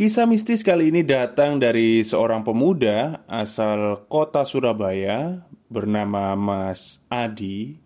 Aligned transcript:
Kisah 0.00 0.24
mistis 0.24 0.64
kali 0.64 0.88
ini 0.88 1.04
datang 1.04 1.60
dari 1.60 2.00
seorang 2.00 2.40
pemuda 2.40 3.20
asal 3.28 4.08
kota 4.08 4.48
Surabaya 4.48 5.44
bernama 5.68 6.32
Mas 6.40 7.04
Adi. 7.12 7.76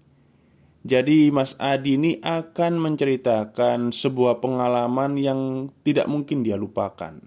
Jadi, 0.87 1.35
Mas 1.35 1.59
Adi 1.59 1.99
ini 1.99 2.13
akan 2.23 2.79
menceritakan 2.79 3.91
sebuah 3.91 4.39
pengalaman 4.39 5.19
yang 5.19 5.75
tidak 5.83 6.07
mungkin 6.07 6.47
dia 6.47 6.55
lupakan 6.55 7.19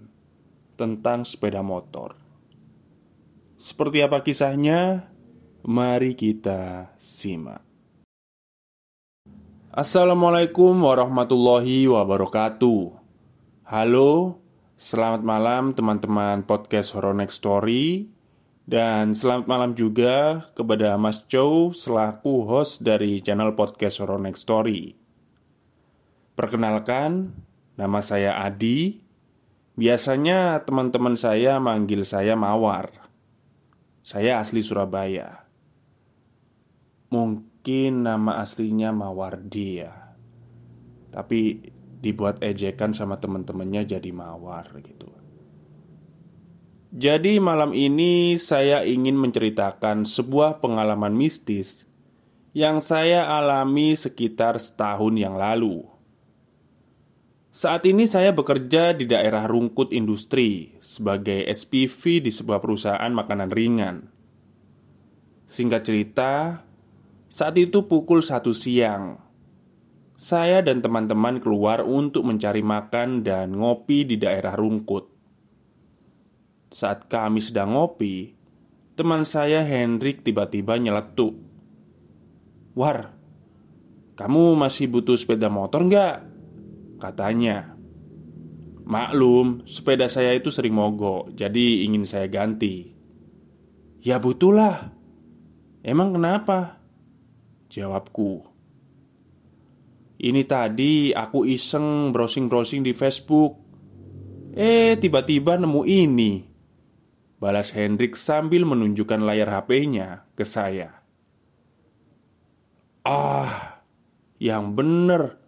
tentang 0.80 1.28
sepeda 1.28 1.60
motor. 1.60 2.16
Seperti 3.60 4.00
apa 4.00 4.24
kisahnya? 4.24 5.12
Mari 5.68 6.16
kita 6.16 6.96
simak. 6.96 7.60
Assalamualaikum 9.68 10.72
warahmatullahi 10.80 11.84
wabarakatuh. 11.92 12.96
Halo, 13.68 14.40
Selamat 14.78 15.26
malam 15.26 15.74
teman-teman 15.74 16.46
podcast 16.46 16.94
Horror 16.94 17.10
Next 17.10 17.42
Story. 17.42 18.06
Dan 18.62 19.10
selamat 19.10 19.50
malam 19.50 19.74
juga 19.74 20.46
kepada 20.54 20.94
Mas 20.94 21.26
Chow 21.26 21.74
selaku 21.74 22.46
host 22.46 22.86
dari 22.86 23.18
channel 23.18 23.58
podcast 23.58 23.98
Horror 23.98 24.22
Next 24.22 24.46
Story. 24.46 24.94
Perkenalkan, 26.38 27.34
nama 27.74 27.98
saya 27.98 28.38
Adi. 28.38 29.02
Biasanya 29.74 30.62
teman-teman 30.62 31.18
saya 31.18 31.58
manggil 31.58 32.06
saya 32.06 32.38
Mawar. 32.38 33.10
Saya 34.06 34.38
asli 34.38 34.62
Surabaya. 34.62 35.42
Mungkin 37.10 38.06
nama 38.06 38.38
aslinya 38.38 38.94
Mawardi 38.94 39.82
ya. 39.82 40.14
Tapi 41.10 41.74
dibuat 41.98 42.38
ejekan 42.42 42.94
sama 42.94 43.18
teman-temannya 43.18 43.86
jadi 43.86 44.10
mawar 44.14 44.70
gitu. 44.82 45.10
Jadi 46.88 47.36
malam 47.36 47.76
ini 47.76 48.40
saya 48.40 48.80
ingin 48.80 49.12
menceritakan 49.20 50.08
sebuah 50.08 50.64
pengalaman 50.64 51.12
mistis 51.12 51.84
yang 52.56 52.80
saya 52.80 53.28
alami 53.28 53.92
sekitar 53.92 54.56
setahun 54.56 55.12
yang 55.12 55.36
lalu. 55.36 55.84
Saat 57.52 57.84
ini 57.84 58.08
saya 58.08 58.32
bekerja 58.32 58.96
di 58.96 59.04
daerah 59.04 59.44
Rungkut 59.44 59.92
Industri 59.92 60.78
sebagai 60.80 61.44
SPV 61.44 62.24
di 62.24 62.30
sebuah 62.32 62.62
perusahaan 62.62 63.12
makanan 63.12 63.50
ringan. 63.52 63.96
Singkat 65.44 65.82
cerita, 65.84 66.62
saat 67.28 67.54
itu 67.60 67.84
pukul 67.84 68.24
satu 68.24 68.56
siang 68.56 69.27
saya 70.18 70.66
dan 70.66 70.82
teman-teman 70.82 71.38
keluar 71.38 71.86
untuk 71.86 72.26
mencari 72.26 72.58
makan 72.58 73.22
dan 73.22 73.54
ngopi 73.54 74.02
di 74.02 74.18
daerah 74.18 74.58
Rungkut. 74.58 75.06
Saat 76.74 77.06
kami 77.06 77.38
sedang 77.38 77.78
ngopi, 77.78 78.34
teman 78.98 79.22
saya 79.22 79.62
Hendrik 79.62 80.26
tiba-tiba 80.26 80.74
nyeletuk. 80.74 81.38
"War, 82.74 83.14
kamu 84.18 84.58
masih 84.58 84.90
butuh 84.90 85.14
sepeda 85.14 85.46
motor 85.46 85.86
nggak?" 85.86 86.16
katanya. 86.98 87.78
Maklum, 88.88 89.62
sepeda 89.70 90.10
saya 90.10 90.34
itu 90.34 90.50
sering 90.50 90.74
mogok, 90.74 91.30
jadi 91.30 91.86
ingin 91.86 92.02
saya 92.02 92.26
ganti. 92.26 92.90
"Ya 94.02 94.18
butuhlah." 94.18 94.90
"Emang 95.86 96.10
kenapa?" 96.10 96.82
Jawabku. 97.70 98.47
Ini 100.18 100.42
tadi 100.50 101.14
aku 101.14 101.46
iseng 101.46 102.10
browsing-browsing 102.10 102.82
di 102.82 102.90
Facebook. 102.90 103.54
Eh, 104.58 104.98
tiba-tiba 104.98 105.54
nemu 105.54 105.86
ini. 105.86 106.42
Balas 107.38 107.70
Hendrik 107.70 108.18
sambil 108.18 108.66
menunjukkan 108.66 109.22
layar 109.22 109.46
HP-nya 109.54 110.26
ke 110.34 110.42
saya. 110.42 111.06
Ah, 113.06 113.86
yang 114.42 114.74
bener. 114.74 115.38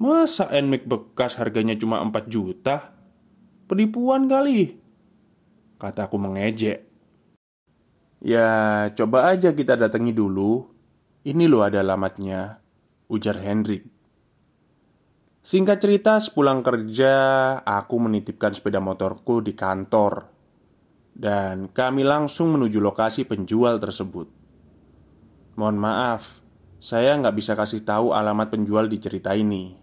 Masa 0.00 0.48
NMAX 0.48 0.88
bekas 0.88 1.36
harganya 1.36 1.76
cuma 1.76 2.00
4 2.00 2.24
juta? 2.32 2.96
Penipuan 3.68 4.24
kali 4.32 4.80
Kataku 5.76 6.16
mengejek. 6.16 6.88
Ya, 8.24 8.48
coba 8.96 9.28
aja 9.28 9.52
kita 9.52 9.76
datangi 9.76 10.16
dulu. 10.16 10.72
Ini 11.20 11.44
loh 11.44 11.64
ada 11.64 11.84
alamatnya 11.84 12.60
Ujar 13.10 13.42
Hendrik 13.42 13.90
Singkat 15.42 15.82
cerita, 15.82 16.14
sepulang 16.22 16.62
kerja, 16.62 17.14
aku 17.58 17.98
menitipkan 17.98 18.54
sepeda 18.54 18.78
motorku 18.78 19.42
di 19.42 19.50
kantor. 19.50 20.30
Dan 21.10 21.74
kami 21.74 22.06
langsung 22.06 22.54
menuju 22.54 22.78
lokasi 22.78 23.26
penjual 23.26 23.82
tersebut. 23.82 24.30
Mohon 25.58 25.78
maaf, 25.82 26.38
saya 26.78 27.18
nggak 27.18 27.34
bisa 27.34 27.58
kasih 27.58 27.82
tahu 27.82 28.14
alamat 28.14 28.46
penjual 28.46 28.86
di 28.86 29.02
cerita 29.02 29.34
ini. 29.34 29.74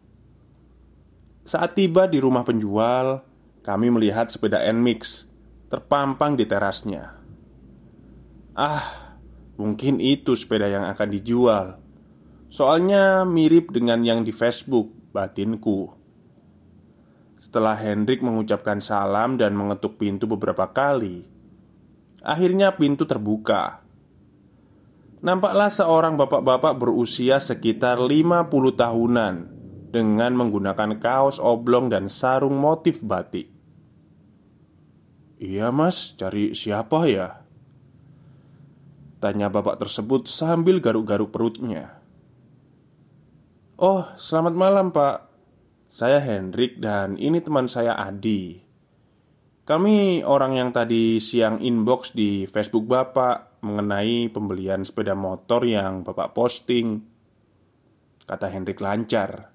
Saat 1.44 1.76
tiba 1.76 2.08
di 2.08 2.24
rumah 2.24 2.48
penjual, 2.48 3.28
kami 3.60 3.92
melihat 3.92 4.32
sepeda 4.32 4.64
NMAX 4.72 5.28
terpampang 5.68 6.40
di 6.40 6.48
terasnya. 6.48 7.20
Ah, 8.56 9.20
mungkin 9.60 10.00
itu 10.00 10.32
sepeda 10.40 10.72
yang 10.72 10.88
akan 10.88 11.10
dijual 11.12 11.87
Soalnya 12.48 13.28
mirip 13.28 13.76
dengan 13.76 14.08
yang 14.08 14.24
di 14.24 14.32
Facebook, 14.32 15.12
batinku. 15.12 15.92
Setelah 17.38 17.76
Hendrik 17.76 18.24
mengucapkan 18.24 18.80
salam 18.80 19.36
dan 19.36 19.54
mengetuk 19.54 20.00
pintu 20.00 20.26
beberapa 20.26 20.72
kali, 20.72 21.28
akhirnya 22.24 22.74
pintu 22.74 23.04
terbuka. 23.04 23.84
Nampaklah 25.18 25.70
seorang 25.70 26.16
bapak-bapak 26.16 26.78
berusia 26.78 27.42
sekitar 27.42 28.00
50 28.00 28.48
tahunan 28.78 29.36
dengan 29.92 30.32
menggunakan 30.38 31.02
kaos 31.02 31.42
oblong 31.42 31.90
dan 31.90 32.08
sarung 32.08 32.58
motif 32.58 33.02
batik. 33.02 33.50
"Iya, 35.42 35.74
Mas, 35.74 36.14
cari 36.16 36.54
siapa 36.54 37.10
ya?" 37.10 37.42
Tanya 39.18 39.50
bapak 39.50 39.82
tersebut 39.82 40.30
sambil 40.30 40.78
garuk-garuk 40.78 41.34
perutnya. 41.34 41.97
Oh, 43.78 44.10
selamat 44.18 44.58
malam 44.58 44.90
pak. 44.90 45.30
Saya 45.94 46.18
Hendrik 46.18 46.82
dan 46.82 47.14
ini 47.22 47.38
teman 47.46 47.70
saya 47.70 47.94
Adi. 47.94 48.58
Kami 49.70 50.26
orang 50.26 50.58
yang 50.58 50.70
tadi 50.74 51.22
siang 51.22 51.62
inbox 51.62 52.18
di 52.18 52.50
Facebook 52.50 52.90
bapak 52.90 53.62
Mengenai 53.62 54.34
pembelian 54.34 54.82
sepeda 54.82 55.14
motor 55.14 55.62
yang 55.62 56.02
bapak 56.02 56.34
posting. 56.34 57.06
Kata 58.26 58.50
Hendrik 58.50 58.82
lancar. 58.82 59.54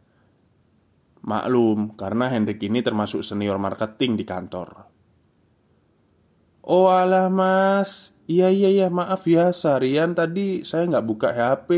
Maklum, 1.26 1.98
karena 1.98 2.30
Hendrik 2.30 2.62
ini 2.62 2.78
termasuk 2.78 3.26
senior 3.26 3.58
marketing 3.58 4.14
di 4.14 4.22
kantor. 4.22 4.86
Oh 6.62 6.94
alah 6.94 7.26
mas. 7.26 8.14
Iya 8.30 8.54
iya 8.54 8.70
iya. 8.70 8.86
Maaf 8.86 9.26
ya 9.26 9.50
Seharian 9.50 10.14
tadi 10.14 10.62
saya 10.62 10.86
nggak 10.86 11.06
buka 11.10 11.34
HP 11.34 11.70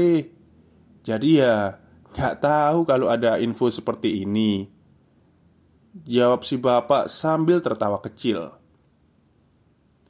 Jadi 1.09 1.41
ya 1.41 1.84
Gak 2.15 2.47
tahu 2.47 2.87
kalau 2.87 3.11
ada 3.11 3.43
info 3.43 3.67
seperti 3.67 4.23
ini. 4.23 4.71
Jawab 6.07 6.47
si 6.47 6.55
bapak 6.55 7.11
sambil 7.11 7.59
tertawa 7.59 7.99
kecil. 7.99 8.55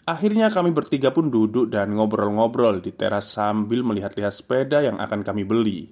Akhirnya 0.04 0.52
kami 0.52 0.68
bertiga 0.68 1.16
pun 1.16 1.32
duduk 1.32 1.72
dan 1.72 1.96
ngobrol-ngobrol 1.96 2.84
di 2.84 2.92
teras 2.92 3.32
sambil 3.32 3.80
melihat-lihat 3.80 4.36
sepeda 4.36 4.84
yang 4.84 5.00
akan 5.00 5.24
kami 5.24 5.48
beli. 5.48 5.88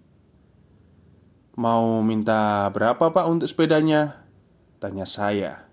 Mau 1.56 2.04
minta 2.04 2.68
berapa 2.68 3.08
pak 3.08 3.24
untuk 3.24 3.48
sepedanya? 3.48 4.20
Tanya 4.80 5.08
saya. 5.08 5.64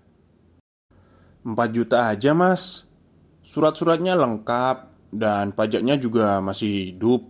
4 1.44 1.52
juta 1.68 2.08
aja 2.08 2.32
mas. 2.32 2.88
Surat-suratnya 3.40 4.14
lengkap 4.14 5.10
Dan 5.10 5.50
pajaknya 5.50 5.98
juga 5.98 6.38
masih 6.38 6.94
hidup 6.94 7.26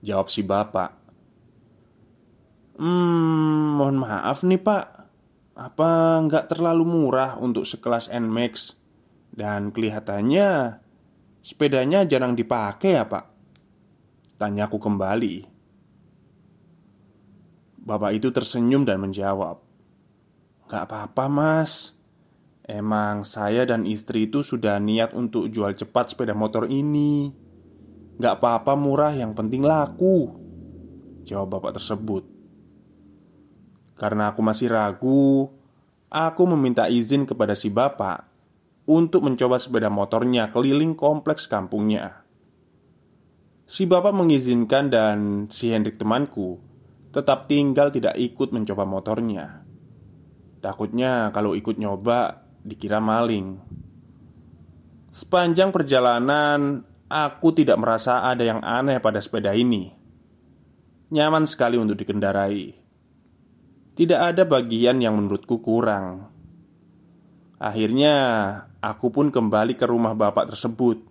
Jawab 0.00 0.32
si 0.32 0.40
bapak 0.40 0.99
Hmm, 2.80 3.76
mohon 3.76 4.00
maaf 4.00 4.40
nih 4.40 4.56
pak. 4.56 4.84
Apa 5.52 6.16
nggak 6.24 6.48
terlalu 6.48 6.88
murah 6.88 7.36
untuk 7.36 7.68
sekelas 7.68 8.08
NMAX 8.08 8.72
Dan 9.28 9.68
kelihatannya 9.68 10.80
Sepedanya 11.44 12.08
jarang 12.08 12.32
dipakai 12.32 12.96
ya 12.96 13.04
pak. 13.04 13.28
Tanyaku 14.40 14.80
kembali. 14.80 15.36
Bapak 17.84 18.16
itu 18.16 18.32
tersenyum 18.32 18.88
dan 18.88 19.04
menjawab 19.04 19.60
Gak 20.68 20.88
apa-apa 20.88 21.28
mas. 21.28 21.92
Emang 22.64 23.26
saya 23.28 23.66
dan 23.68 23.84
istri 23.84 24.30
itu 24.30 24.40
sudah 24.46 24.78
niat 24.80 25.12
untuk 25.12 25.52
jual 25.52 25.76
cepat 25.76 26.16
sepeda 26.16 26.32
motor 26.32 26.64
ini. 26.64 27.28
Gak 28.16 28.40
apa-apa 28.40 28.72
murah 28.78 29.12
yang 29.12 29.36
penting 29.36 29.66
laku. 29.66 30.32
Jawab 31.26 31.60
bapak 31.60 31.76
tersebut 31.76 32.29
Karena 34.00 34.32
aku 34.32 34.40
masih 34.40 34.72
ragu 34.72 35.52
Aku 36.08 36.48
meminta 36.48 36.88
izin 36.88 37.28
kepada 37.28 37.52
si 37.52 37.68
bapak 37.68 38.24
Untuk 38.88 39.28
mencoba 39.28 39.60
sepeda 39.60 39.92
motornya 39.92 40.48
keliling 40.48 40.96
kompleks 40.96 41.44
kampungnya 41.44 42.24
Si 43.68 43.84
bapak 43.84 44.16
mengizinkan 44.16 44.88
dan 44.88 45.18
si 45.52 45.68
Hendrik 45.68 46.00
temanku 46.00 46.56
Tetap 47.12 47.44
tinggal 47.52 47.92
tidak 47.92 48.16
ikut 48.16 48.56
mencoba 48.56 48.88
motornya 48.88 49.68
Takutnya 50.60 51.32
kalau 51.32 51.56
ikut 51.56 51.80
nyoba 51.80 52.50
dikira 52.60 53.00
maling. 53.00 53.56
Sepanjang 55.10 55.74
perjalanan, 55.74 56.84
aku 57.10 57.50
tidak 57.56 57.80
merasa 57.80 58.22
ada 58.28 58.44
yang 58.44 58.60
aneh 58.62 59.00
pada 59.02 59.18
sepeda 59.18 59.56
ini. 59.56 59.90
Nyaman 61.10 61.48
sekali 61.50 61.74
untuk 61.80 61.98
dikendarai. 61.98 62.79
Tidak 64.00 64.16
ada 64.16 64.48
bagian 64.48 65.04
yang 65.04 65.20
menurutku 65.20 65.60
kurang. 65.60 66.32
Akhirnya, 67.60 68.16
aku 68.80 69.12
pun 69.12 69.28
kembali 69.28 69.76
ke 69.76 69.84
rumah 69.84 70.16
bapak 70.16 70.56
tersebut 70.56 71.04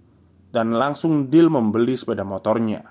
dan 0.50 0.74
langsung 0.74 1.30
deal 1.30 1.54
membeli 1.54 1.94
sepeda 1.94 2.26
motornya. 2.26 2.82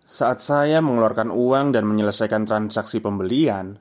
Saat 0.00 0.40
saya 0.40 0.80
mengeluarkan 0.80 1.28
uang 1.28 1.76
dan 1.76 1.84
menyelesaikan 1.84 2.48
transaksi 2.48 3.04
pembelian, 3.04 3.76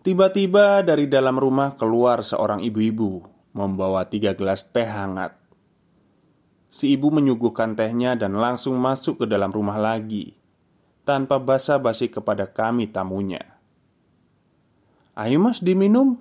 Tiba-tiba 0.00 0.80
dari 0.80 1.12
dalam 1.12 1.36
rumah 1.36 1.76
keluar 1.76 2.24
seorang 2.24 2.64
ibu-ibu 2.64 3.20
membawa 3.52 4.08
tiga 4.08 4.32
gelas 4.32 4.64
teh 4.72 4.88
hangat. 4.88 5.36
Si 6.72 6.96
ibu 6.96 7.12
menyuguhkan 7.12 7.76
tehnya 7.76 8.16
dan 8.16 8.32
langsung 8.32 8.80
masuk 8.80 9.20
ke 9.20 9.26
dalam 9.28 9.52
rumah 9.52 9.76
lagi 9.76 10.39
tanpa 11.04 11.40
basa-basi 11.40 12.12
kepada 12.12 12.48
kami 12.48 12.88
tamunya. 12.90 13.40
"Ayo, 15.16 15.40
Mas, 15.40 15.64
diminum." 15.64 16.20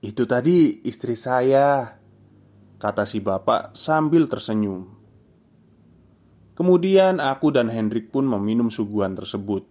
"Itu 0.00 0.24
tadi 0.24 0.84
istri 0.84 1.14
saya," 1.14 1.98
kata 2.78 3.04
si 3.04 3.18
bapak 3.20 3.74
sambil 3.76 4.30
tersenyum. 4.30 4.98
Kemudian 6.58 7.22
aku 7.22 7.54
dan 7.54 7.70
Hendrik 7.70 8.10
pun 8.10 8.26
meminum 8.26 8.66
suguhan 8.66 9.14
tersebut. 9.14 9.62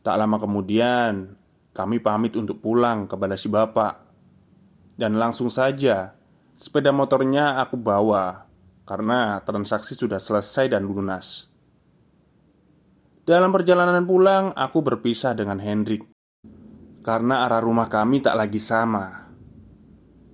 Tak 0.00 0.16
lama 0.16 0.40
kemudian, 0.40 1.36
kami 1.70 2.02
pamit 2.02 2.34
untuk 2.34 2.58
pulang 2.58 3.06
kepada 3.06 3.38
si 3.38 3.46
bapak 3.46 3.94
Dan 4.98 5.16
langsung 5.22 5.48
saja 5.54 6.18
Sepeda 6.58 6.90
motornya 6.90 7.62
aku 7.62 7.78
bawa 7.78 8.46
Karena 8.82 9.38
transaksi 9.46 9.94
sudah 9.94 10.18
selesai 10.18 10.74
dan 10.74 10.82
lunas 10.82 11.49
Dalam 13.30 13.54
perjalanan 13.54 14.02
pulang 14.02 14.50
Aku 14.58 14.82
berpisah 14.82 15.38
dengan 15.38 15.62
Hendrik. 15.62 16.02
Karena 17.06 17.46
arah 17.46 17.62
rumah 17.62 17.86
kami 17.86 18.18
tak 18.18 18.34
lagi 18.34 18.58
sama. 18.58 19.30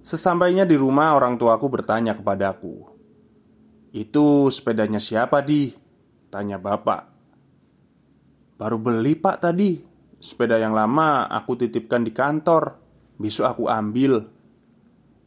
Sesampainya 0.01 0.65
di 0.65 0.81
rumah 0.81 1.13
orang 1.13 1.37
tuaku 1.37 1.69
bertanya 1.69 2.17
kepadaku 2.17 2.89
Itu 3.93 4.49
sepedanya 4.49 4.97
siapa 4.97 5.45
di? 5.45 5.77
Tanya 6.33 6.57
bapak. 6.57 7.03
Baru 8.57 8.81
beli 8.81 9.13
pak 9.13 9.45
tadi. 9.45 9.77
Sepeda 10.17 10.57
yang 10.57 10.73
lama 10.73 11.29
aku 11.29 11.53
titipkan 11.69 12.01
di 12.01 12.17
kantor. 12.17 12.81
Besok 13.21 13.45
aku 13.45 13.65
ambil. 13.69 14.25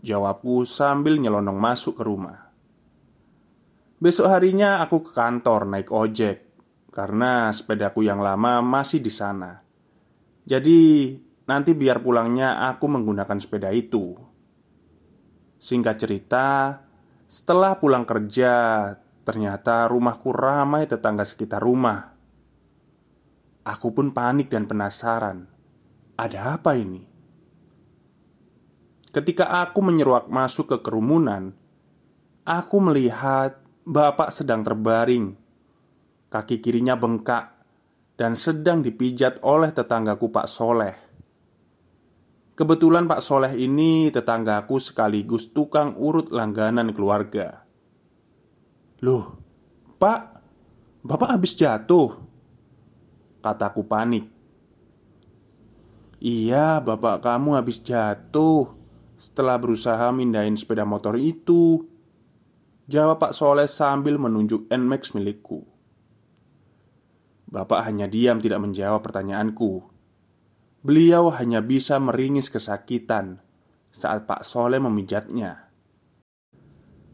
Jawabku 0.02 0.66
sambil 0.66 1.22
nyelonong 1.22 1.62
masuk 1.62 2.02
ke 2.02 2.04
rumah. 2.04 2.50
Besok 4.02 4.26
harinya 4.26 4.82
aku 4.82 5.06
ke 5.06 5.14
kantor 5.14 5.70
naik 5.70 5.94
ojek 5.94 6.49
Karena 6.90 7.54
sepedaku 7.54 8.06
yang 8.06 8.20
lama 8.20 8.66
masih 8.66 9.00
di 9.00 9.14
sana 9.14 9.62
Jadi 10.46 11.14
nanti 11.46 11.72
biar 11.78 12.02
pulangnya 12.02 12.70
aku 12.70 12.86
menggunakan 12.90 13.38
sepeda 13.38 13.70
itu 13.70 14.18
Singkat 15.62 15.96
cerita 16.02 16.48
Setelah 17.30 17.78
pulang 17.78 18.04
kerja 18.04 18.54
Ternyata 19.22 19.86
rumahku 19.86 20.34
ramai 20.34 20.90
tetangga 20.90 21.22
sekitar 21.22 21.62
rumah 21.62 22.20
Aku 23.70 23.94
pun 23.94 24.10
panik 24.10 24.50
dan 24.50 24.66
penasaran. 24.66 25.46
Ada 26.18 26.58
apa 26.58 26.74
ini? 26.74 27.06
Ketika 29.14 29.62
aku 29.62 29.80
menyeruak 29.86 30.26
masuk 30.26 30.74
ke 30.74 30.78
kerumunan, 30.82 31.54
aku 32.50 32.78
melihat 32.82 33.62
bapak 33.86 34.34
sedang 34.34 34.66
terbaring. 34.66 35.38
Kaki 36.30 36.62
kirinya 36.62 36.94
bengkak 36.94 37.58
dan 38.18 38.38
sedang 38.38 38.86
dipijat 38.86 39.42
oleh 39.42 39.74
tetanggaku 39.74 40.30
Pak 40.30 40.48
Soleh. 40.50 40.96
Kebetulan 42.54 43.10
Pak 43.10 43.22
Soleh 43.26 43.54
ini 43.58 44.14
tetanggaku 44.14 44.78
sekaligus 44.78 45.50
tukang 45.50 45.98
urut 45.98 46.30
langganan 46.30 46.94
keluarga. 46.94 47.66
Loh, 49.00 49.40
Pak, 49.96 50.40
Bapak 51.00 51.40
habis 51.40 51.56
jatuh 51.56 52.12
Kataku 53.40 53.88
panik 53.88 54.28
Iya, 56.20 56.84
bapak 56.84 57.24
kamu 57.24 57.56
habis 57.56 57.80
jatuh 57.80 58.68
Setelah 59.16 59.56
berusaha 59.56 60.12
mindahin 60.12 60.60
sepeda 60.60 60.84
motor 60.84 61.16
itu 61.16 61.88
Jawab 62.92 63.24
Pak 63.24 63.32
Soleh 63.32 63.72
sambil 63.72 64.20
menunjuk 64.20 64.68
NMAX 64.68 65.16
milikku 65.16 65.64
Bapak 67.50 67.82
hanya 67.90 68.06
diam 68.06 68.38
tidak 68.38 68.62
menjawab 68.62 69.02
pertanyaanku 69.02 69.82
Beliau 70.86 71.34
hanya 71.34 71.66
bisa 71.66 71.98
meringis 71.98 72.54
kesakitan 72.54 73.42
Saat 73.90 74.30
Pak 74.30 74.46
Soleh 74.46 74.78
memijatnya 74.78 75.70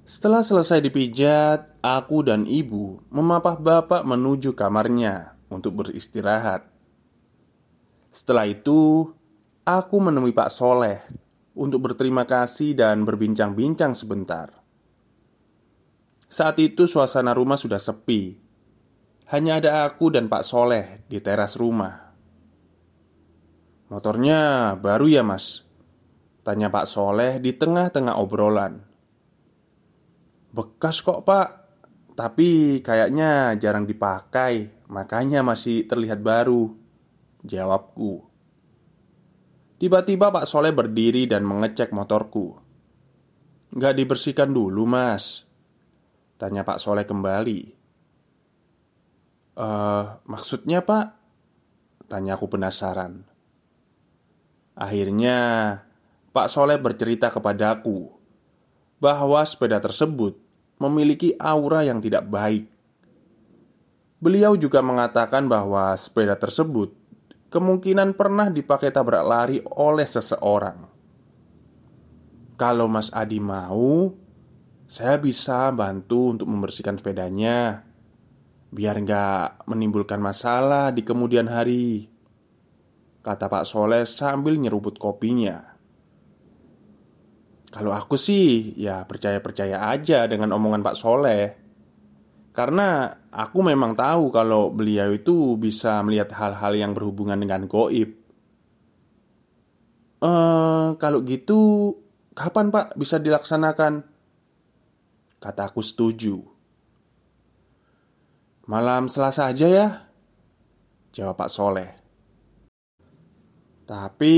Setelah 0.06 0.46
selesai 0.46 0.86
dipijat, 0.86 1.82
aku 1.82 2.22
dan 2.22 2.46
ibu 2.46 3.02
memapah 3.10 3.58
bapak 3.58 4.06
menuju 4.06 4.54
kamarnya 4.54 5.34
untuk 5.50 5.82
beristirahat. 5.82 6.68
Setelah 8.14 8.46
itu, 8.48 9.12
aku 9.66 9.96
menemui 9.98 10.32
Pak 10.32 10.54
Soleh 10.54 11.02
untuk 11.58 11.90
berterima 11.90 12.24
kasih 12.24 12.78
dan 12.78 13.02
berbincang-bincang 13.02 13.98
sebentar. 13.98 14.62
Saat 16.30 16.60
itu, 16.62 16.86
suasana 16.86 17.34
rumah 17.34 17.58
sudah 17.58 17.80
sepi. 17.80 18.45
Hanya 19.26 19.58
ada 19.58 19.90
aku 19.90 20.14
dan 20.14 20.30
Pak 20.30 20.44
Soleh 20.46 21.02
di 21.10 21.18
teras 21.18 21.58
rumah. 21.58 22.14
"Motornya 23.90 24.74
baru 24.78 25.10
ya, 25.10 25.24
Mas?" 25.26 25.66
tanya 26.46 26.70
Pak 26.70 26.86
Soleh 26.86 27.42
di 27.42 27.54
tengah-tengah 27.58 28.22
obrolan. 28.22 28.86
"Bekas 30.54 31.02
kok, 31.02 31.26
Pak." 31.26 31.66
Tapi 32.16 32.80
kayaknya 32.80 33.60
jarang 33.60 33.84
dipakai 33.84 34.88
Makanya 34.88 35.44
masih 35.44 35.84
terlihat 35.84 36.24
baru 36.24 36.72
Jawabku 37.44 38.24
Tiba-tiba 39.76 40.32
Pak 40.32 40.48
Soleh 40.48 40.72
berdiri 40.72 41.28
dan 41.28 41.44
mengecek 41.44 41.92
motorku 41.92 42.56
Gak 43.76 44.00
dibersihkan 44.00 44.56
dulu 44.56 44.88
mas 44.88 45.44
Tanya 46.40 46.64
Pak 46.64 46.80
Soleh 46.80 47.04
kembali 47.04 47.75
Eh, 49.56 50.04
maksudnya 50.28 50.84
pak? 50.84 51.16
Tanya 52.12 52.36
aku 52.36 52.52
penasaran 52.52 53.24
Akhirnya 54.76 55.40
Pak 56.36 56.52
Soleh 56.52 56.76
bercerita 56.76 57.32
kepadaku 57.32 58.12
Bahwa 59.00 59.40
sepeda 59.48 59.80
tersebut 59.80 60.36
memiliki 60.76 61.32
aura 61.40 61.88
yang 61.88 62.04
tidak 62.04 62.28
baik. 62.28 62.68
Beliau 64.20 64.60
juga 64.60 64.84
mengatakan 64.84 65.48
bahwa 65.48 65.96
sepeda 65.96 66.36
tersebut 66.36 66.92
kemungkinan 67.48 68.12
pernah 68.20 68.52
dipakai 68.52 68.92
tabrak 68.92 69.24
lari 69.24 69.64
oleh 69.64 70.04
seseorang. 70.04 70.84
Kalau 72.60 72.92
Mas 72.92 73.08
Adi 73.16 73.40
mau, 73.40 74.12
saya 74.84 75.16
bisa 75.16 75.72
bantu 75.72 76.36
untuk 76.36 76.48
membersihkan 76.52 77.00
sepedanya 77.00 77.88
biar 78.76 79.00
nggak 79.00 79.72
menimbulkan 79.72 80.20
masalah 80.20 80.92
di 80.92 81.08
kemudian 81.08 81.48
hari. 81.48 82.12
Kata 83.24 83.50
Pak 83.50 83.66
Soleh 83.66 84.06
sambil 84.06 84.54
nyeruput 84.62 85.02
kopinya 85.02 85.58
Kalau 87.74 87.90
aku 87.90 88.22
sih 88.22 88.78
ya 88.78 89.02
percaya-percaya 89.02 89.90
aja 89.90 90.30
dengan 90.30 90.54
omongan 90.54 90.86
Pak 90.86 90.94
Soleh 90.94 91.46
Karena 92.54 93.10
aku 93.34 93.66
memang 93.66 93.98
tahu 93.98 94.30
kalau 94.30 94.70
beliau 94.70 95.10
itu 95.10 95.58
bisa 95.58 96.06
melihat 96.06 96.38
hal-hal 96.38 96.78
yang 96.78 96.94
berhubungan 96.94 97.42
dengan 97.42 97.66
goib 97.66 98.14
Eh, 100.26 100.88
kalau 100.98 101.20
gitu 101.26 101.92
kapan 102.34 102.74
Pak 102.74 102.98
bisa 102.98 103.22
dilaksanakan? 103.22 104.06
Kataku 105.38 105.82
setuju 105.86 106.55
Malam 108.66 109.06
Selasa 109.06 109.54
aja 109.54 109.70
ya. 109.70 109.88
Jawab 111.14 111.38
Pak 111.38 111.50
Soleh. 111.54 111.90
Tapi 113.86 114.36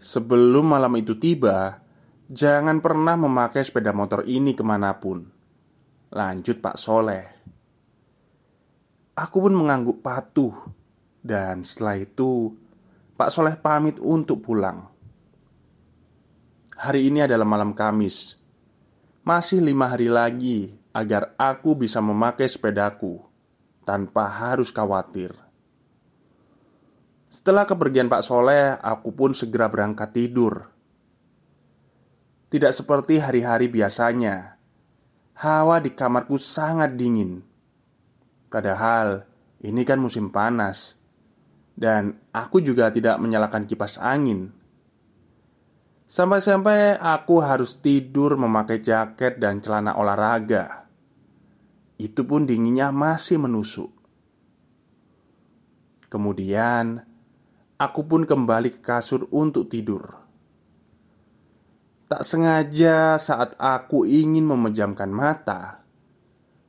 sebelum 0.00 0.72
malam 0.72 0.96
itu 0.96 1.20
tiba 1.20 1.84
Jangan 2.26 2.82
pernah 2.82 3.14
memakai 3.14 3.62
sepeda 3.62 3.94
motor 3.94 4.26
ini 4.26 4.50
ke 4.56 4.64
mana 4.66 4.98
pun. 4.98 5.22
Lanjut 6.10 6.58
Pak 6.58 6.74
Soleh. 6.74 7.24
Aku 9.14 9.46
pun 9.46 9.54
mengangguk 9.54 10.02
patuh. 10.02 10.50
Dan 11.22 11.62
setelah 11.62 12.00
itu 12.00 12.50
Pak 13.14 13.30
Soleh 13.30 13.54
pamit 13.60 14.02
untuk 14.02 14.42
pulang. 14.42 14.90
Hari 16.80 17.12
ini 17.12 17.22
adalah 17.22 17.46
malam 17.46 17.76
Kamis. 17.76 18.40
Masih 19.22 19.62
lima 19.62 19.86
hari 19.86 20.10
lagi 20.10 20.74
agar 20.90 21.36
aku 21.38 21.78
bisa 21.78 22.02
memakai 22.02 22.50
sepedaku 22.50 23.25
tanpa 23.86 24.26
harus 24.26 24.74
khawatir. 24.74 25.30
Setelah 27.30 27.62
kepergian 27.62 28.10
Pak 28.10 28.26
Soleh, 28.26 28.74
aku 28.82 29.14
pun 29.14 29.30
segera 29.30 29.70
berangkat 29.70 30.10
tidur. 30.10 30.66
Tidak 32.50 32.72
seperti 32.74 33.22
hari-hari 33.22 33.70
biasanya, 33.70 34.58
hawa 35.38 35.78
di 35.78 35.94
kamarku 35.94 36.38
sangat 36.38 36.98
dingin. 36.98 37.46
Padahal 38.50 39.26
ini 39.62 39.82
kan 39.84 40.00
musim 40.00 40.32
panas, 40.32 40.96
dan 41.76 42.16
aku 42.32 42.64
juga 42.64 42.88
tidak 42.88 43.20
menyalakan 43.20 43.68
kipas 43.68 44.00
angin. 44.00 44.50
Sampai-sampai 46.06 47.02
aku 47.02 47.42
harus 47.42 47.76
tidur 47.82 48.38
memakai 48.38 48.80
jaket 48.80 49.42
dan 49.42 49.58
celana 49.58 49.98
olahraga. 49.98 50.85
Itu 51.96 52.28
pun 52.28 52.44
dinginnya 52.44 52.92
masih 52.92 53.40
menusuk. 53.40 53.88
Kemudian, 56.12 57.02
aku 57.80 58.04
pun 58.04 58.28
kembali 58.28 58.76
ke 58.76 58.80
kasur 58.84 59.26
untuk 59.32 59.72
tidur. 59.72 60.20
Tak 62.06 62.22
sengaja, 62.22 63.18
saat 63.18 63.58
aku 63.58 64.06
ingin 64.06 64.46
memejamkan 64.46 65.10
mata, 65.10 65.82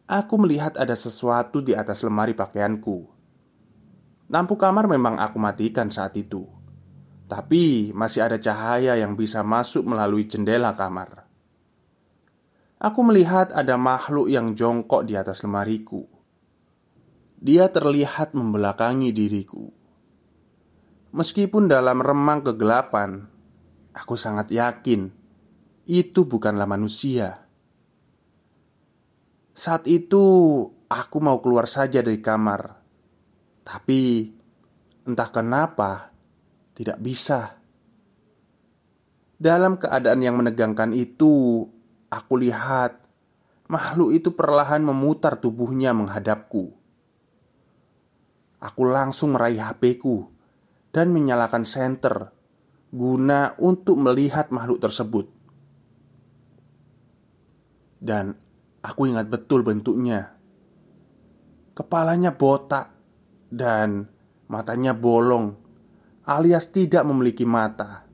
aku 0.10 0.42
melihat 0.42 0.74
ada 0.80 0.98
sesuatu 0.98 1.62
di 1.62 1.78
atas 1.78 2.02
lemari 2.02 2.34
pakaianku. 2.34 3.06
Lampu 4.34 4.58
kamar 4.58 4.90
memang 4.90 5.22
aku 5.22 5.38
matikan 5.38 5.94
saat 5.94 6.18
itu. 6.18 6.48
Tapi 7.28 7.92
masih 7.92 8.24
ada 8.24 8.40
cahaya 8.40 8.96
yang 8.96 9.20
bisa 9.20 9.44
masuk 9.44 9.84
melalui 9.84 10.26
jendela 10.26 10.74
kamar. 10.74 11.27
Aku 12.78 13.02
melihat 13.02 13.50
ada 13.58 13.74
makhluk 13.74 14.30
yang 14.30 14.54
jongkok 14.54 15.10
di 15.10 15.18
atas 15.18 15.42
lemariku. 15.42 16.06
Dia 17.42 17.74
terlihat 17.74 18.38
membelakangi 18.38 19.10
diriku. 19.10 19.74
Meskipun 21.10 21.66
dalam 21.66 22.06
remang 22.06 22.46
kegelapan, 22.46 23.26
aku 23.98 24.14
sangat 24.14 24.54
yakin 24.54 25.10
itu 25.90 26.22
bukanlah 26.30 26.70
manusia. 26.70 27.50
Saat 29.58 29.90
itu 29.90 30.22
aku 30.86 31.18
mau 31.18 31.42
keluar 31.42 31.66
saja 31.66 32.06
dari 32.06 32.22
kamar, 32.22 32.78
tapi 33.66 34.30
entah 35.10 35.30
kenapa 35.34 36.14
tidak 36.78 37.02
bisa. 37.02 37.58
Dalam 39.38 39.82
keadaan 39.82 40.22
yang 40.22 40.38
menegangkan 40.38 40.94
itu, 40.94 41.66
aku 42.08 42.34
lihat 42.40 43.00
makhluk 43.68 44.16
itu 44.16 44.32
perlahan 44.32 44.84
memutar 44.84 45.36
tubuhnya 45.40 45.92
menghadapku. 45.92 46.72
Aku 48.58 48.82
langsung 48.90 49.38
meraih 49.38 49.62
HP-ku 49.62 50.32
dan 50.90 51.14
menyalakan 51.14 51.62
senter 51.62 52.34
guna 52.90 53.54
untuk 53.62 54.00
melihat 54.00 54.50
makhluk 54.50 54.82
tersebut. 54.82 55.30
Dan 58.02 58.34
aku 58.82 59.12
ingat 59.12 59.30
betul 59.30 59.62
bentuknya. 59.62 60.34
Kepalanya 61.78 62.34
botak 62.34 62.90
dan 63.54 64.10
matanya 64.50 64.98
bolong 64.98 65.54
alias 66.26 66.74
tidak 66.74 67.06
memiliki 67.06 67.46
mata. 67.46 68.07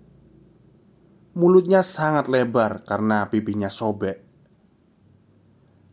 Mulutnya 1.33 1.81
sangat 1.81 2.29
lebar 2.29 2.85
karena 2.85 3.25
pipinya 3.25 3.65
sobek. 3.65 4.21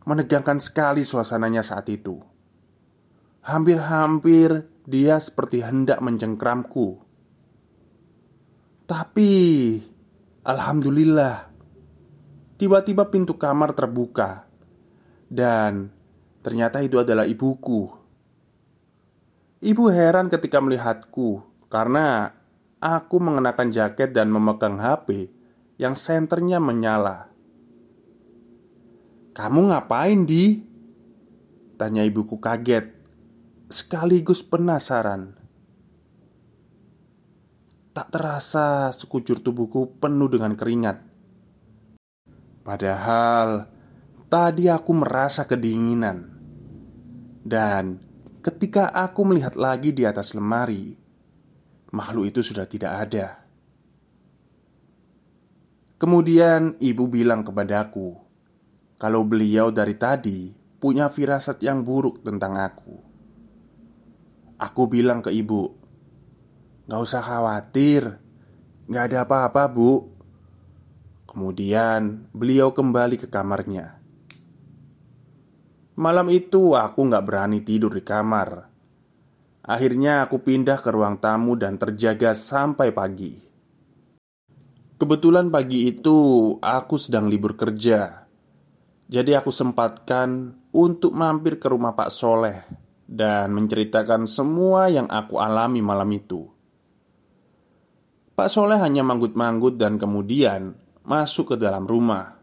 Menegangkan 0.05 0.61
sekali 0.61 1.01
suasananya 1.01 1.65
saat 1.65 1.89
itu. 1.89 2.21
Hampir-hampir 3.41 4.69
dia 4.85 5.17
seperti 5.17 5.65
hendak 5.65 6.05
mencengkramku. 6.05 7.01
Tapi 8.85 9.33
alhamdulillah, 10.45 11.49
tiba-tiba 12.61 13.09
pintu 13.09 13.41
kamar 13.41 13.73
terbuka 13.73 14.45
dan 15.31 15.89
ternyata 16.45 16.85
itu 16.85 17.01
adalah 17.01 17.25
ibuku. 17.25 17.89
Ibu 19.63 19.85
heran 19.89 20.29
ketika 20.29 20.59
melihatku 20.61 21.41
karena 21.71 22.35
aku 22.81 23.17
mengenakan 23.21 23.69
jaket 23.71 24.17
dan 24.17 24.33
memegang 24.33 24.81
HP 24.81 25.29
yang 25.77 25.93
senternya 25.95 26.59
menyala. 26.59 27.29
"Kamu 29.37 29.71
ngapain, 29.71 30.25
Di?" 30.25 30.65
tanya 31.81 32.05
ibuku 32.05 32.37
kaget 32.37 33.01
sekaligus 33.71 34.43
penasaran. 34.43 35.39
Tak 37.95 38.09
terasa 38.11 38.91
sekujur 38.91 39.41
tubuhku 39.41 39.97
penuh 39.97 40.29
dengan 40.29 40.59
keringat. 40.59 40.99
Padahal 42.61 43.71
tadi 44.29 44.69
aku 44.69 44.93
merasa 44.93 45.47
kedinginan. 45.47 46.29
Dan 47.41 47.99
ketika 48.45 48.93
aku 48.93 49.25
melihat 49.25 49.57
lagi 49.57 49.97
di 49.97 50.05
atas 50.05 50.37
lemari, 50.37 51.00
makhluk 51.91 52.31
itu 52.31 52.41
sudah 52.43 52.67
tidak 52.67 52.93
ada. 53.09 53.27
Kemudian 56.01 56.81
ibu 56.81 57.05
bilang 57.13 57.45
kepadaku 57.45 58.17
kalau 58.97 59.27
beliau 59.27 59.69
dari 59.69 59.99
tadi 60.01 60.49
punya 60.81 61.13
firasat 61.13 61.61
yang 61.61 61.85
buruk 61.85 62.25
tentang 62.25 62.57
aku. 62.57 62.97
Aku 64.61 64.89
bilang 64.89 65.21
ke 65.21 65.29
ibu, 65.33 65.77
"Gak 66.89 67.01
usah 67.01 67.21
khawatir, 67.21 68.17
gak 68.89 69.05
ada 69.13 69.29
apa-apa, 69.29 69.69
Bu." 69.69 70.09
Kemudian 71.29 72.29
beliau 72.33 72.73
kembali 72.73 73.21
ke 73.21 73.29
kamarnya. 73.29 74.01
Malam 76.01 76.33
itu 76.33 76.73
aku 76.77 77.13
gak 77.13 77.25
berani 77.29 77.61
tidur 77.61 77.93
di 77.93 78.01
kamar 78.01 78.70
Akhirnya 79.71 80.27
aku 80.27 80.43
pindah 80.43 80.83
ke 80.83 80.91
ruang 80.91 81.23
tamu 81.23 81.55
dan 81.55 81.79
terjaga 81.79 82.35
sampai 82.35 82.91
pagi. 82.91 83.39
Kebetulan 84.99 85.47
pagi 85.47 85.87
itu 85.87 86.19
aku 86.59 86.99
sedang 86.99 87.31
libur 87.31 87.55
kerja. 87.55 88.27
Jadi 89.07 89.31
aku 89.31 89.55
sempatkan 89.55 90.59
untuk 90.75 91.15
mampir 91.15 91.63
ke 91.63 91.71
rumah 91.71 91.95
Pak 91.95 92.11
Soleh 92.11 92.67
dan 93.07 93.55
menceritakan 93.55 94.27
semua 94.27 94.91
yang 94.91 95.07
aku 95.07 95.39
alami 95.39 95.79
malam 95.79 96.11
itu. 96.11 96.51
Pak 98.35 98.51
Soleh 98.51 98.83
hanya 98.83 99.07
manggut-manggut 99.07 99.79
dan 99.79 100.03
kemudian 100.03 100.75
masuk 101.07 101.55
ke 101.55 101.57
dalam 101.63 101.87
rumah. 101.87 102.43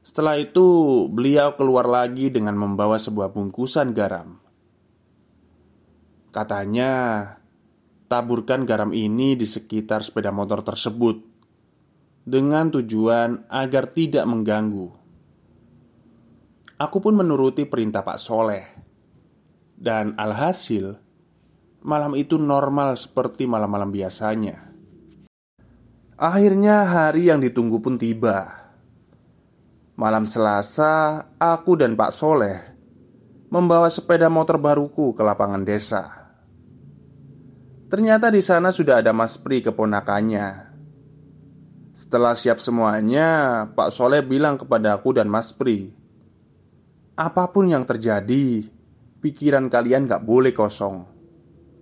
Setelah 0.00 0.40
itu, 0.40 1.04
beliau 1.12 1.52
keluar 1.52 1.84
lagi 1.84 2.32
dengan 2.32 2.56
membawa 2.56 2.96
sebuah 2.96 3.28
bungkusan 3.28 3.92
garam. 3.92 4.47
Katanya, 6.28 6.92
taburkan 8.08 8.68
garam 8.68 8.92
ini 8.92 9.36
di 9.36 9.48
sekitar 9.48 10.04
sepeda 10.04 10.28
motor 10.28 10.60
tersebut 10.60 11.24
dengan 12.28 12.68
tujuan 12.68 13.48
agar 13.48 13.88
tidak 13.88 14.28
mengganggu. 14.28 14.92
Aku 16.78 17.00
pun 17.00 17.16
menuruti 17.16 17.64
perintah 17.64 18.04
Pak 18.04 18.18
Soleh, 18.20 18.66
dan 19.74 20.12
alhasil 20.20 21.00
malam 21.80 22.12
itu 22.12 22.36
normal 22.36 23.00
seperti 23.00 23.48
malam-malam 23.48 23.88
biasanya. 23.88 24.68
Akhirnya 26.18 26.82
hari 26.82 27.30
yang 27.30 27.38
ditunggu 27.38 27.78
pun 27.78 27.94
tiba. 27.94 28.68
Malam 29.94 30.26
Selasa, 30.26 31.26
aku 31.38 31.78
dan 31.78 31.94
Pak 31.94 32.10
Soleh 32.10 32.58
membawa 33.50 33.86
sepeda 33.86 34.26
motor 34.26 34.58
baruku 34.58 35.14
ke 35.14 35.22
lapangan 35.22 35.62
desa. 35.62 36.17
Ternyata 37.88 38.28
di 38.28 38.44
sana 38.44 38.68
sudah 38.68 39.00
ada 39.00 39.16
Mas 39.16 39.40
Pri 39.40 39.64
keponakannya. 39.64 40.68
Setelah 41.96 42.36
siap 42.36 42.60
semuanya, 42.60 43.64
Pak 43.72 43.90
Soleh 43.90 44.20
bilang 44.22 44.60
kepada 44.60 44.94
aku 44.94 45.16
dan 45.16 45.26
Mas 45.26 45.50
Pri, 45.56 45.90
"Apa 47.16 47.48
pun 47.48 47.66
yang 47.66 47.82
terjadi, 47.88 48.68
pikiran 49.24 49.66
kalian 49.72 50.04
gak 50.04 50.22
boleh 50.22 50.52
kosong," 50.52 51.08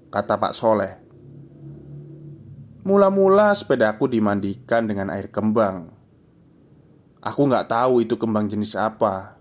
kata 0.09 0.39
Pak 0.39 0.55
Soleh. 0.55 0.93
Mula-mula 2.87 3.51
sepedaku 3.53 4.07
dimandikan 4.07 4.87
dengan 4.87 5.11
air 5.11 5.27
kembang 5.27 5.97
Aku 7.27 7.43
nggak 7.51 7.67
tahu 7.67 8.07
itu 8.07 8.15
kembang 8.15 8.47
jenis 8.47 8.79
apa. 8.79 9.35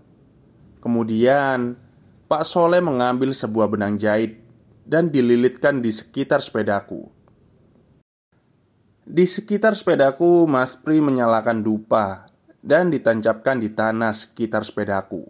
Kemudian, 0.82 1.78
Pak 2.26 2.42
Soleh 2.42 2.82
mengambil 2.82 3.30
sebuah 3.30 3.70
benang 3.70 3.94
jahit 3.94 4.42
dan 4.86 5.10
dililitkan 5.10 5.82
di 5.82 5.90
sekitar 5.90 6.38
sepedaku. 6.38 7.10
Di 9.02 9.26
sekitar 9.26 9.74
sepedaku, 9.74 10.46
Mas 10.46 10.78
Pri 10.78 11.02
menyalakan 11.02 11.66
dupa 11.66 12.30
dan 12.62 12.90
ditancapkan 12.94 13.58
di 13.58 13.74
tanah 13.74 14.14
sekitar 14.14 14.62
sepedaku. 14.62 15.26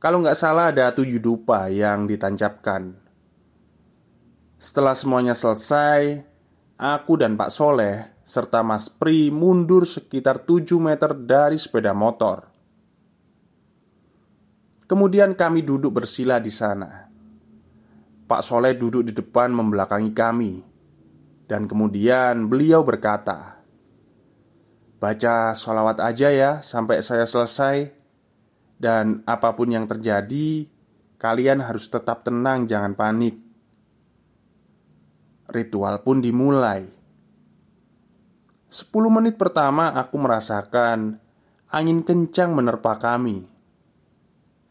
Kalau 0.00 0.20
nggak 0.20 0.36
salah 0.36 0.72
ada 0.72 0.92
tujuh 0.92 1.20
dupa 1.20 1.68
yang 1.68 2.04
ditancapkan. 2.04 2.96
Setelah 4.60 4.96
semuanya 4.96 5.32
selesai, 5.36 6.24
aku 6.80 7.20
dan 7.20 7.36
Pak 7.36 7.52
Soleh 7.52 8.12
serta 8.24 8.64
Mas 8.64 8.88
Pri 8.88 9.28
mundur 9.28 9.84
sekitar 9.84 10.44
7 10.44 10.76
meter 10.80 11.12
dari 11.12 11.60
sepeda 11.60 11.92
motor. 11.92 12.48
Kemudian 14.84 15.32
kami 15.32 15.64
duduk 15.64 16.04
bersila 16.04 16.36
di 16.36 16.52
sana. 16.52 17.03
Pak 18.24 18.40
Soleh 18.40 18.72
duduk 18.72 19.04
di 19.04 19.12
depan 19.12 19.52
membelakangi 19.52 20.12
kami, 20.16 20.64
dan 21.44 21.68
kemudian 21.68 22.48
beliau 22.48 22.80
berkata, 22.80 23.60
"Baca 24.96 25.52
sholawat 25.52 26.00
aja 26.00 26.32
ya 26.32 26.52
sampai 26.64 27.04
saya 27.04 27.28
selesai, 27.28 27.92
dan 28.80 29.20
apa 29.28 29.52
pun 29.52 29.68
yang 29.68 29.84
terjadi, 29.84 30.64
kalian 31.20 31.60
harus 31.60 31.92
tetap 31.92 32.24
tenang, 32.24 32.64
jangan 32.64 32.96
panik." 32.96 33.36
Ritual 35.52 36.00
pun 36.00 36.24
dimulai. 36.24 36.88
Sepuluh 38.72 39.12
menit 39.12 39.38
pertama 39.38 39.94
aku 39.94 40.18
merasakan 40.18 41.22
angin 41.70 42.02
kencang 42.02 42.54
menerpa 42.54 42.98
kami 42.98 43.46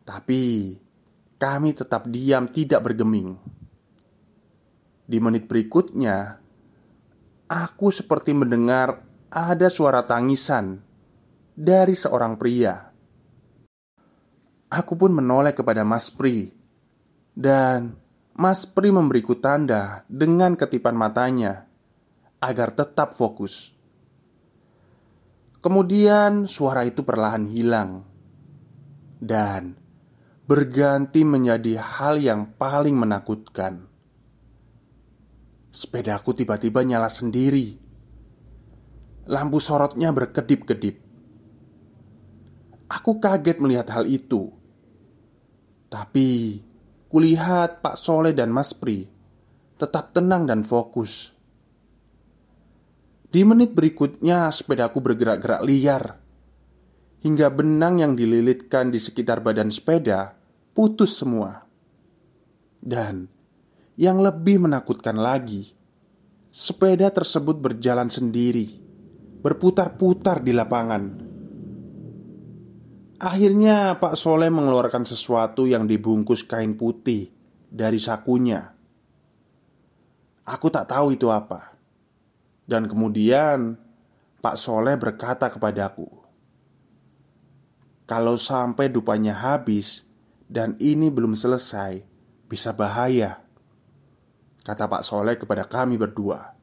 Tapi 0.04 0.76
kami 1.44 1.76
tetap 1.76 2.08
diam 2.08 2.48
tidak 2.48 2.88
bergeming. 2.88 3.36
Di 5.04 5.20
menit 5.20 5.52
berikutnya 5.52 6.40
Aku 7.52 7.92
seperti 7.92 8.32
mendengar 8.32 9.04
ada 9.28 9.68
suara 9.68 10.08
tangisan 10.08 10.80
Dari 11.52 12.00
seorang 12.00 12.40
pria. 12.40 12.96
Aku 14.72 14.96
pun 14.96 15.12
menoleh 15.12 15.52
kepada 15.52 15.84
Mas 15.84 16.08
Pri 16.08 16.56
Dan 17.36 18.00
Mas 18.40 18.64
Pri 18.64 18.96
memberiku 18.96 19.36
tanda 19.36 20.08
dengan 20.08 20.56
ketipan 20.56 20.96
matanya 20.96 21.68
Agar 22.40 22.72
tetap 22.72 23.20
fokus. 23.20 23.76
Kemudian 25.60 26.48
suara 26.48 26.88
itu 26.88 27.04
perlahan 27.04 27.52
hilang 27.52 28.08
dan 29.24 29.83
berganti 30.44 31.24
menjadi 31.24 31.80
hal 31.80 32.20
yang 32.20 32.56
paling 32.60 33.00
menakutkan. 33.00 33.88
Sepedaku 35.72 36.36
tiba-tiba 36.36 36.84
nyala 36.84 37.08
sendiri. 37.08 37.80
Lampu 39.32 39.64
sorotnya 39.64 40.12
berkedip-kedip. 40.12 41.00
Aku 42.92 43.24
kaget 43.24 43.58
melihat 43.64 43.88
hal 43.96 44.04
itu. 44.06 44.52
Tapi 45.88 46.60
kulihat 47.08 47.80
Pak 47.80 47.96
Soleh 47.96 48.36
dan 48.36 48.52
Mas 48.52 48.76
Pri 48.76 49.08
tetap 49.80 50.12
tenang 50.12 50.46
dan 50.46 50.62
fokus. 50.68 51.32
Di 53.34 53.42
menit 53.42 53.74
berikutnya, 53.74 54.54
sepedaku 54.54 55.02
bergerak-gerak 55.02 55.66
liar 55.66 56.23
hingga 57.24 57.48
benang 57.48 58.04
yang 58.04 58.14
dililitkan 58.20 58.92
di 58.92 59.00
sekitar 59.00 59.40
badan 59.40 59.72
sepeda 59.72 60.36
putus 60.76 61.16
semua. 61.16 61.64
Dan 62.84 63.32
yang 63.96 64.20
lebih 64.20 64.60
menakutkan 64.68 65.16
lagi, 65.16 65.72
sepeda 66.52 67.08
tersebut 67.16 67.56
berjalan 67.64 68.12
sendiri, 68.12 68.76
berputar-putar 69.40 70.44
di 70.44 70.52
lapangan. 70.52 71.04
Akhirnya, 73.24 73.96
Pak 73.96 74.20
Soleh 74.20 74.52
mengeluarkan 74.52 75.08
sesuatu 75.08 75.64
yang 75.64 75.88
dibungkus 75.88 76.44
kain 76.44 76.76
putih 76.76 77.32
dari 77.72 77.96
sakunya. 77.96 78.68
Aku 80.44 80.68
tak 80.68 80.92
tahu 80.92 81.16
itu 81.16 81.32
apa. 81.32 81.72
Dan 82.68 82.92
kemudian 82.92 83.80
Pak 84.44 84.60
Soleh 84.60 85.00
berkata 85.00 85.48
kepadaku, 85.48 86.23
"Kalau 88.04 88.36
sampai 88.36 88.92
dupanya 88.92 89.36
habis 89.36 90.08
dan 90.48 90.76
ini 90.80 91.08
belum 91.10 91.36
selesai, 91.36 92.04
bisa 92.48 92.76
bahaya." 92.76 93.44
Kata 94.64 94.88
Pak 94.88 95.04
Soleh 95.04 95.36
kepada 95.36 95.68
kami 95.68 96.00
berdua. 96.00 96.56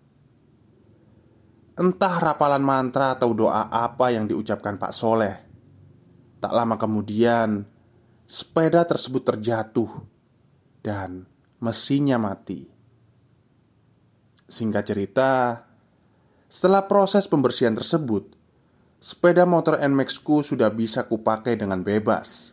Entah 1.76 2.16
rapalan 2.20 2.64
mantra 2.64 3.16
atau 3.16 3.32
doa 3.36 3.68
apa 3.68 4.12
yang 4.12 4.24
diucapkan 4.24 4.80
Pak 4.80 4.92
Soleh. 4.92 5.36
Tak 6.40 6.52
lama 6.52 6.80
kemudian, 6.80 7.68
sepeda 8.24 8.84
tersebut 8.88 9.20
terjatuh 9.20 9.90
dan 10.80 11.28
mesinnya 11.60 12.16
mati. 12.16 12.72
Singkat 14.48 14.84
cerita, 14.88 15.32
setelah 16.48 16.88
proses 16.88 17.28
pembersihan 17.28 17.76
tersebut, 17.76 18.32
sepeda 19.00 19.48
motor 19.48 19.80
NMAX-ku 19.80 20.44
sudah 20.44 20.68
bisa 20.68 21.08
kupakai 21.08 21.56
dengan 21.56 21.80
bebas. 21.80 22.52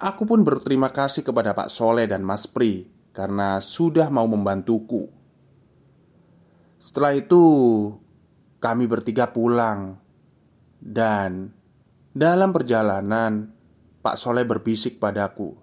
Aku 0.00 0.24
pun 0.24 0.40
berterima 0.40 0.88
kasih 0.88 1.20
kepada 1.20 1.52
Pak 1.52 1.68
Soleh 1.68 2.08
dan 2.08 2.24
Mas 2.24 2.48
Pri 2.48 2.88
karena 3.12 3.60
sudah 3.60 4.08
mau 4.08 4.24
membantuku. 4.24 5.10
Setelah 6.80 7.12
itu, 7.18 7.44
kami 8.62 8.86
bertiga 8.88 9.28
pulang, 9.28 9.98
dan 10.78 11.50
dalam 12.14 12.54
perjalanan, 12.54 13.50
Pak 13.98 14.14
Soleh 14.14 14.46
berbisik 14.46 15.02
padaku, 15.02 15.58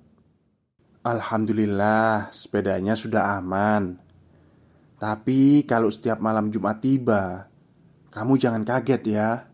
"Alhamdulillah, 1.08 2.36
sepedanya 2.36 3.00
sudah 3.00 3.40
aman." 3.40 3.96
Tapi 5.00 5.64
kalau 5.64 5.88
setiap 5.88 6.20
malam 6.20 6.52
Jumat 6.52 6.84
tiba, 6.84 7.48
kamu 8.16 8.40
jangan 8.40 8.64
kaget 8.64 9.04
ya. 9.12 9.52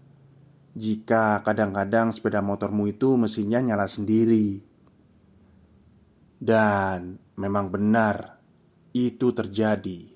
Jika 0.77 1.41
kadang-kadang 1.41 2.13
sepeda 2.13 2.45
motormu 2.45 2.85
itu 2.85 3.17
mesinnya 3.17 3.57
nyala 3.57 3.89
sendiri. 3.89 4.61
Dan 6.37 7.17
memang 7.41 7.73
benar 7.73 8.37
itu 8.93 9.33
terjadi. 9.33 10.13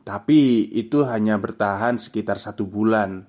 Tapi 0.00 0.72
itu 0.72 1.04
hanya 1.04 1.36
bertahan 1.40 1.96
sekitar 1.96 2.36
satu 2.36 2.68
bulan 2.68 3.24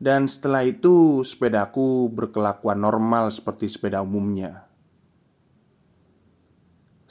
Dan 0.00 0.24
setelah 0.24 0.64
itu 0.64 1.20
sepedaku 1.20 2.08
berkelakuan 2.08 2.80
normal 2.80 3.28
seperti 3.28 3.68
sepeda 3.68 4.00
umumnya 4.00 4.71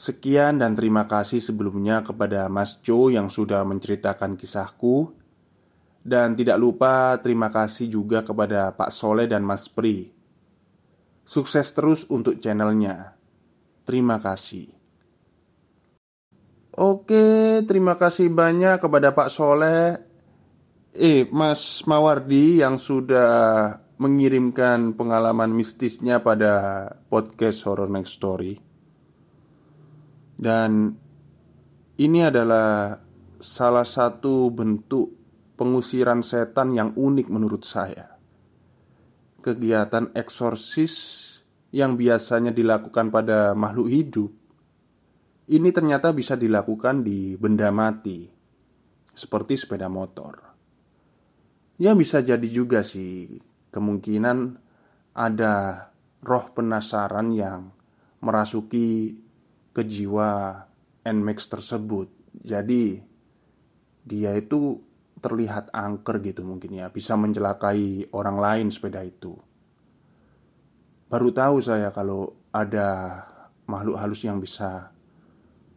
Sekian 0.02 0.58
dan 0.58 0.74
terima 0.74 1.06
kasih 1.06 1.38
sebelumnya 1.38 2.02
kepada 2.02 2.50
Mas 2.50 2.82
Jo 2.82 3.14
yang 3.14 3.30
sudah 3.30 3.62
menceritakan 3.62 4.34
kisahku. 4.34 5.14
Dan 6.02 6.34
tidak 6.34 6.58
lupa 6.58 7.22
terima 7.22 7.54
kasih 7.54 7.86
juga 7.86 8.26
kepada 8.26 8.74
Pak 8.74 8.90
Soleh 8.90 9.30
dan 9.30 9.46
Mas 9.46 9.70
Pri. 9.70 10.10
Sukses 11.22 11.70
terus 11.78 12.10
untuk 12.10 12.42
channelnya. 12.42 13.14
Terima 13.86 14.18
kasih. 14.18 14.74
Oke, 16.74 17.62
terima 17.70 17.94
kasih 17.94 18.34
banyak 18.34 18.82
kepada 18.82 19.14
Pak 19.14 19.30
Soleh. 19.30 20.02
Eh, 20.98 21.30
Mas 21.30 21.86
Mawardi 21.86 22.66
yang 22.66 22.82
sudah 22.82 23.78
mengirimkan 24.02 24.98
pengalaman 24.98 25.54
mistisnya 25.54 26.26
pada 26.26 26.90
podcast 27.06 27.70
Horror 27.70 27.94
Next 27.94 28.18
Story 28.18 28.71
Dan 30.42 30.98
ini 32.02 32.20
adalah 32.26 32.98
salah 33.38 33.86
satu 33.86 34.50
bentuk 34.50 35.14
pengusiran 35.54 36.26
setan 36.26 36.74
yang 36.74 36.98
unik 36.98 37.30
menurut 37.30 37.62
saya. 37.62 38.18
Kegiatan 39.46 40.10
eksorsis 40.18 40.94
yang 41.70 41.94
biasanya 41.94 42.50
dilakukan 42.50 43.14
pada 43.14 43.54
makhluk 43.54 43.94
hidup 43.94 44.42
ini 45.52 45.68
ternyata 45.76 46.16
bisa 46.16 46.40
dilakukan 46.40 47.04
di 47.04 47.36
benda 47.36 47.68
mati, 47.76 48.24
seperti 49.12 49.60
sepeda 49.60 49.92
motor. 49.92 50.40
Ya, 51.76 51.92
bisa 51.92 52.24
jadi 52.24 52.48
juga 52.48 52.88
sih, 52.88 53.42
kemungkinan 53.76 54.56
ada 55.12 55.90
roh 56.24 56.46
penasaran 56.56 57.36
yang 57.36 57.76
merasuki 58.24 59.20
ke 59.72 59.82
jiwa 59.84 60.64
Nmax 61.02 61.50
tersebut. 61.50 62.12
Jadi, 62.44 63.02
dia 64.06 64.32
itu 64.38 64.80
terlihat 65.22 65.70
angker 65.72 66.18
gitu 66.26 66.42
mungkin 66.42 66.78
ya, 66.78 66.90
bisa 66.90 67.14
mencelakai 67.14 68.10
orang 68.14 68.38
lain 68.42 68.68
sepeda 68.74 69.06
itu. 69.06 69.38
Baru 71.12 71.30
tahu 71.30 71.60
saya 71.60 71.92
kalau 71.92 72.34
ada 72.56 73.22
makhluk 73.68 74.00
halus 74.00 74.24
yang 74.24 74.40
bisa 74.40 74.92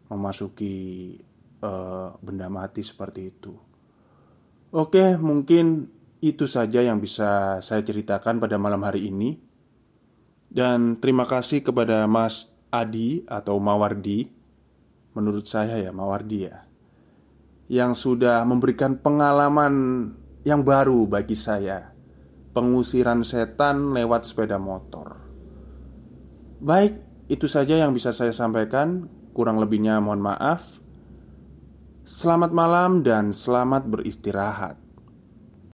memasuki 0.08 1.18
uh, 1.60 2.14
benda 2.22 2.46
mati 2.46 2.86
seperti 2.86 3.20
itu. 3.34 3.52
Oke, 4.74 5.14
mungkin 5.18 5.90
itu 6.24 6.48
saja 6.48 6.82
yang 6.82 6.98
bisa 6.98 7.60
saya 7.60 7.82
ceritakan 7.84 8.40
pada 8.42 8.56
malam 8.56 8.82
hari 8.82 9.10
ini. 9.10 9.38
Dan 10.54 11.02
terima 11.02 11.26
kasih 11.26 11.66
kepada 11.66 12.06
Mas 12.06 12.53
Adi 12.74 13.22
atau 13.22 13.62
Mawardi. 13.62 14.26
Menurut 15.14 15.46
saya 15.46 15.78
ya 15.78 15.94
Mawardi 15.94 16.38
ya. 16.42 16.66
Yang 17.70 18.02
sudah 18.02 18.42
memberikan 18.42 18.98
pengalaman 18.98 19.74
yang 20.42 20.66
baru 20.66 21.06
bagi 21.06 21.38
saya. 21.38 21.94
Pengusiran 22.50 23.22
setan 23.22 23.94
lewat 23.94 24.26
sepeda 24.26 24.58
motor. 24.58 25.22
Baik, 26.58 26.98
itu 27.30 27.46
saja 27.46 27.78
yang 27.78 27.94
bisa 27.94 28.10
saya 28.10 28.34
sampaikan. 28.34 29.06
Kurang 29.34 29.62
lebihnya 29.62 29.98
mohon 30.02 30.22
maaf. 30.22 30.78
Selamat 32.04 32.52
malam 32.52 33.00
dan 33.00 33.32
selamat 33.32 33.88
beristirahat. 33.88 34.83